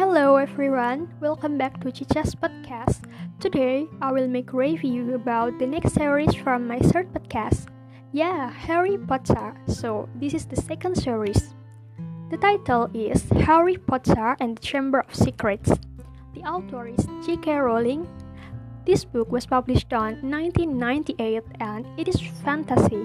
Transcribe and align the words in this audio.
Hello 0.00 0.36
everyone, 0.36 1.12
welcome 1.20 1.58
back 1.58 1.78
to 1.82 1.92
Chicha's 1.92 2.34
podcast. 2.34 3.04
Today 3.38 3.86
I 4.00 4.10
will 4.10 4.28
make 4.28 4.54
review 4.54 5.14
about 5.14 5.58
the 5.58 5.66
next 5.66 5.92
series 5.92 6.32
from 6.32 6.66
my 6.66 6.78
third 6.78 7.12
podcast. 7.12 7.66
Yeah, 8.10 8.50
Harry 8.50 8.96
Potter. 8.96 9.54
So 9.66 10.08
this 10.14 10.32
is 10.32 10.46
the 10.46 10.56
second 10.56 10.96
series. 10.96 11.52
The 12.30 12.38
title 12.38 12.88
is 12.94 13.28
Harry 13.44 13.76
Potter 13.76 14.38
and 14.40 14.56
the 14.56 14.62
Chamber 14.62 15.00
of 15.00 15.14
Secrets. 15.14 15.70
The 16.32 16.48
author 16.48 16.88
is 16.88 17.06
J.K. 17.26 17.56
Rowling. 17.56 18.08
This 18.86 19.04
book 19.04 19.30
was 19.30 19.44
published 19.44 19.92
on 19.92 20.16
1998 20.24 21.44
and 21.60 21.84
it 22.00 22.08
is 22.08 22.18
fantasy. 22.42 23.04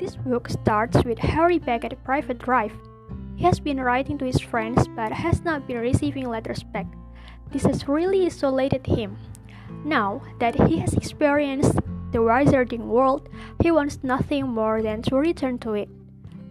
This 0.00 0.16
book 0.16 0.48
starts 0.48 1.04
with 1.04 1.18
Harry 1.18 1.58
back 1.58 1.84
at 1.84 1.92
a 1.92 1.96
Privet 1.96 2.38
Drive 2.38 2.72
he 3.36 3.44
has 3.44 3.60
been 3.60 3.80
writing 3.80 4.16
to 4.18 4.24
his 4.24 4.40
friends 4.40 4.88
but 4.88 5.12
has 5.12 5.44
not 5.44 5.66
been 5.66 5.76
receiving 5.76 6.28
letters 6.28 6.62
back. 6.62 6.86
This 7.52 7.64
has 7.64 7.86
really 7.86 8.26
isolated 8.26 8.86
him. 8.86 9.18
Now 9.84 10.22
that 10.40 10.54
he 10.68 10.78
has 10.78 10.94
experienced 10.94 11.76
the 12.12 12.18
wizarding 12.18 12.86
world, 12.86 13.28
he 13.62 13.70
wants 13.70 14.02
nothing 14.02 14.48
more 14.48 14.82
than 14.82 15.02
to 15.02 15.16
return 15.16 15.58
to 15.60 15.74
it. 15.74 15.88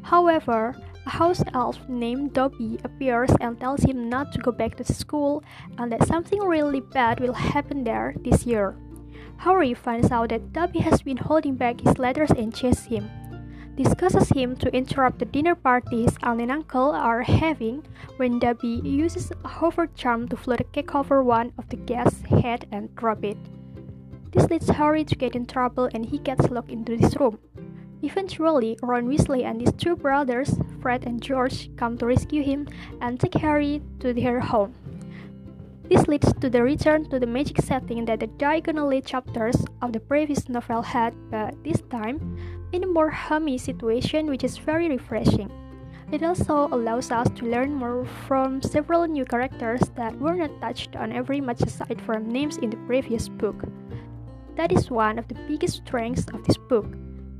However, 0.03 0.75
a 1.05 1.09
house 1.09 1.43
elf 1.53 1.79
named 1.89 2.33
Dobby 2.33 2.79
appears 2.83 3.31
and 3.41 3.59
tells 3.59 3.83
him 3.83 4.09
not 4.09 4.31
to 4.33 4.39
go 4.39 4.51
back 4.51 4.75
to 4.77 4.83
school 4.83 5.43
and 5.77 5.91
that 5.91 6.07
something 6.07 6.39
really 6.39 6.81
bad 6.81 7.19
will 7.19 7.33
happen 7.33 7.83
there 7.83 8.15
this 8.23 8.45
year. 8.45 8.75
Harry 9.37 9.73
finds 9.73 10.11
out 10.11 10.29
that 10.29 10.53
Dobby 10.53 10.79
has 10.79 11.01
been 11.01 11.17
holding 11.17 11.55
back 11.55 11.81
his 11.81 11.97
letters 11.97 12.31
and 12.31 12.53
chases 12.53 12.85
him 12.85 13.09
discusses 13.75 14.29
him 14.29 14.55
to 14.55 14.73
interrupt 14.73 15.19
the 15.19 15.25
dinner 15.25 15.55
parties 15.55 16.15
aunt 16.23 16.41
and 16.41 16.51
uncle 16.51 16.91
are 16.91 17.21
having 17.21 17.83
when 18.17 18.39
Dobby 18.39 18.81
uses 18.83 19.31
a 19.43 19.47
hover 19.47 19.87
charm 19.87 20.27
to 20.29 20.37
float 20.37 20.61
a 20.61 20.63
cake 20.63 20.95
over 20.95 21.23
one 21.23 21.51
of 21.57 21.67
the 21.69 21.75
guests' 21.75 22.21
head 22.21 22.67
and 22.71 22.95
drop 22.95 23.23
it. 23.23 23.37
This 24.31 24.49
leads 24.49 24.69
Harry 24.69 25.03
to 25.05 25.15
get 25.15 25.35
in 25.35 25.45
trouble 25.45 25.89
and 25.93 26.05
he 26.05 26.19
gets 26.19 26.49
locked 26.49 26.71
into 26.71 26.97
this 26.97 27.15
room. 27.19 27.39
Eventually, 28.01 28.77
Ron 28.83 29.07
Weasley 29.07 29.43
and 29.43 29.59
his 29.59 29.73
two 29.73 29.95
brothers, 29.95 30.59
Fred 30.81 31.05
and 31.05 31.21
George, 31.21 31.75
come 31.75 31.97
to 31.97 32.05
rescue 32.05 32.43
him 32.43 32.67
and 33.01 33.19
take 33.19 33.33
Harry 33.35 33.81
to 33.99 34.13
their 34.13 34.39
home. 34.39 34.75
This 35.87 36.07
leads 36.07 36.33
to 36.41 36.49
the 36.49 36.63
return 36.63 37.07
to 37.09 37.19
the 37.19 37.27
magic 37.27 37.61
setting 37.61 38.05
that 38.05 38.19
the 38.19 38.27
Diagon 38.27 38.79
Alley 38.79 39.01
chapters 39.01 39.55
of 39.83 39.93
the 39.93 39.99
previous 39.99 40.49
novel 40.49 40.81
had, 40.81 41.13
but 41.29 41.53
this 41.63 41.81
time 41.91 42.37
in 42.71 42.83
a 42.83 42.87
more 42.87 43.11
hummy 43.11 43.59
situation, 43.59 44.25
which 44.25 44.43
is 44.43 44.57
very 44.57 44.89
refreshing. 44.89 45.51
It 46.11 46.23
also 46.23 46.69
allows 46.71 47.11
us 47.11 47.29
to 47.35 47.45
learn 47.45 47.73
more 47.73 48.05
from 48.27 48.63
several 48.63 49.05
new 49.07 49.25
characters 49.25 49.81
that 49.95 50.17
were 50.19 50.35
not 50.35 50.59
touched 50.59 50.95
on 50.95 51.11
every 51.11 51.39
much 51.39 51.61
aside 51.61 52.01
from 52.01 52.29
names 52.29 52.57
in 52.57 52.71
the 52.71 52.81
previous 52.87 53.29
book. 53.29 53.63
That 54.55 54.71
is 54.71 54.89
one 54.89 55.19
of 55.19 55.27
the 55.27 55.37
biggest 55.47 55.85
strengths 55.85 56.25
of 56.33 56.43
this 56.45 56.57
book. 56.57 56.87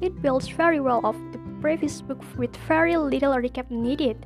It 0.01 0.21
builds 0.21 0.47
very 0.47 0.79
well 0.79 1.01
off 1.03 1.15
the 1.31 1.39
previous 1.61 2.01
book 2.01 2.21
with 2.38 2.55
very 2.67 2.97
little 2.97 3.33
recap 3.33 3.71
needed. 3.71 4.25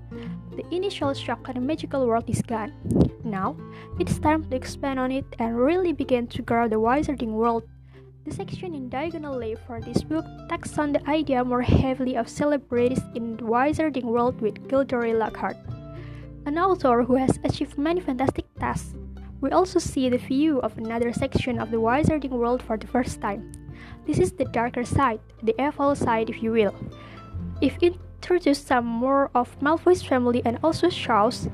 The 0.55 0.65
initial 0.75 1.13
shock 1.13 1.45
the 1.53 1.59
magical 1.59 2.07
world 2.07 2.25
is 2.27 2.41
gone. 2.41 2.73
Now, 3.23 3.55
it's 3.99 4.17
time 4.19 4.49
to 4.49 4.55
expand 4.55 4.99
on 4.99 5.11
it 5.11 5.25
and 5.37 5.57
really 5.57 5.93
begin 5.93 6.27
to 6.27 6.41
grow 6.41 6.67
the 6.67 6.81
wizarding 6.81 7.33
world. 7.33 7.63
The 8.25 8.33
section 8.33 8.75
in 8.75 8.89
Diagon 8.89 9.25
Alley 9.25 9.55
for 9.67 9.79
this 9.79 10.03
book 10.03 10.25
takes 10.49 10.77
on 10.77 10.91
the 10.91 11.07
idea 11.09 11.45
more 11.45 11.61
heavily 11.61 12.17
of 12.17 12.27
celebrities 12.27 13.01
in 13.15 13.37
the 13.37 13.43
wizarding 13.43 14.05
world 14.05 14.41
with 14.41 14.67
Gilderoy 14.67 15.13
Lockhart, 15.13 15.57
an 16.45 16.57
author 16.57 17.03
who 17.03 17.15
has 17.15 17.39
achieved 17.43 17.77
many 17.77 18.01
fantastic 18.01 18.45
tasks. 18.59 18.95
We 19.39 19.51
also 19.51 19.79
see 19.79 20.09
the 20.09 20.17
view 20.17 20.59
of 20.59 20.77
another 20.77 21.13
section 21.13 21.59
of 21.59 21.71
the 21.71 21.77
wizarding 21.77 22.31
world 22.31 22.61
for 22.61 22.75
the 22.75 22.87
first 22.87 23.21
time. 23.21 23.51
This 24.05 24.19
is 24.19 24.31
the 24.31 24.45
darker 24.45 24.83
side, 24.83 25.19
the 25.43 25.55
evil 25.61 25.95
side 25.95 26.29
if 26.29 26.41
you 26.41 26.51
will. 26.51 26.75
If 27.61 27.77
introduces 27.81 28.57
some 28.57 28.85
more 28.85 29.31
of 29.33 29.59
Malfoy's 29.59 30.03
family 30.03 30.41
and 30.45 30.59
also 30.63 30.89
shows 30.89 31.49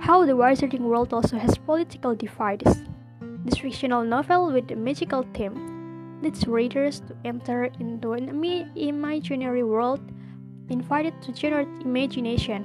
how 0.00 0.24
the 0.26 0.32
wizarding 0.32 0.80
world 0.80 1.12
also 1.12 1.38
has 1.38 1.56
political 1.58 2.14
divides. 2.14 2.82
This 3.44 3.58
fictional 3.58 4.04
novel 4.04 4.52
with 4.52 4.70
a 4.70 4.76
magical 4.76 5.24
theme 5.34 6.20
leads 6.22 6.46
readers 6.46 7.00
to 7.00 7.16
enter 7.24 7.64
into 7.78 8.12
an 8.12 8.28
imaginary 8.76 9.62
world 9.62 10.00
invited 10.70 11.20
to 11.22 11.32
generate 11.32 11.68
imagination. 11.82 12.64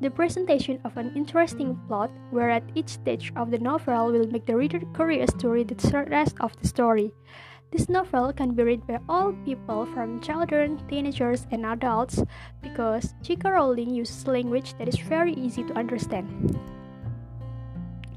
The 0.00 0.10
presentation 0.10 0.80
of 0.84 0.96
an 0.96 1.12
interesting 1.16 1.78
plot, 1.86 2.10
where 2.30 2.50
at 2.50 2.64
each 2.74 2.88
stage 2.88 3.32
of 3.36 3.50
the 3.50 3.58
novel 3.58 4.12
will 4.12 4.26
make 4.26 4.44
the 4.44 4.56
reader 4.56 4.80
curious 4.94 5.32
to 5.38 5.48
read 5.48 5.68
the 5.68 6.06
rest 6.10 6.36
of 6.40 6.54
the 6.60 6.68
story. 6.68 7.14
This 7.74 7.88
novel 7.88 8.32
can 8.32 8.54
be 8.54 8.62
read 8.62 8.86
by 8.86 9.00
all 9.08 9.32
people 9.44 9.84
from 9.84 10.20
children, 10.20 10.78
teenagers, 10.86 11.48
and 11.50 11.66
adults 11.66 12.22
because 12.62 13.16
J.K. 13.20 13.50
Rowling 13.50 13.90
uses 13.90 14.28
language 14.28 14.78
that 14.78 14.86
is 14.86 14.94
very 14.94 15.34
easy 15.34 15.64
to 15.64 15.74
understand. 15.74 16.56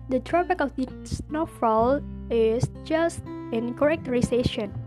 The 0.09 0.19
drawback 0.19 0.61
of 0.61 0.75
this 0.75 1.23
novel 1.31 2.03
is 2.29 2.69
just 2.83 3.25
in 3.51 3.73
characterization. 3.73 4.77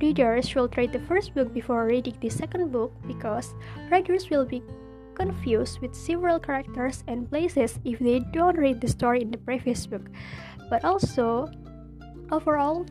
Readers 0.00 0.48
should 0.48 0.78
read 0.78 0.92
the 0.92 1.02
first 1.10 1.34
book 1.34 1.52
before 1.52 1.86
reading 1.86 2.14
the 2.20 2.30
second 2.30 2.70
book 2.70 2.94
because 3.08 3.52
readers 3.90 4.30
will 4.30 4.46
be 4.46 4.62
confused 5.16 5.80
with 5.80 5.96
several 5.96 6.38
characters 6.38 7.02
and 7.08 7.28
places 7.28 7.80
if 7.84 7.98
they 7.98 8.20
don't 8.30 8.56
read 8.56 8.80
the 8.80 8.86
story 8.86 9.22
in 9.22 9.32
the 9.32 9.38
previous 9.38 9.84
book. 9.84 10.06
But 10.70 10.84
also, 10.84 11.50
overall, 12.30 12.86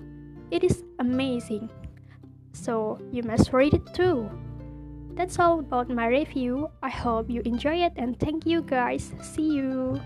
it 0.51 0.63
is 0.63 0.83
amazing. 0.99 1.69
So 2.53 2.99
you 3.11 3.23
must 3.23 3.53
read 3.53 3.73
it 3.73 3.93
too. 3.93 4.29
That's 5.15 5.39
all 5.39 5.59
about 5.59 5.89
my 5.89 6.07
review. 6.07 6.69
I 6.83 6.89
hope 6.89 7.29
you 7.29 7.41
enjoy 7.45 7.83
it 7.83 7.93
and 7.95 8.19
thank 8.19 8.45
you 8.45 8.61
guys. 8.61 9.13
See 9.21 9.55
you. 9.55 9.99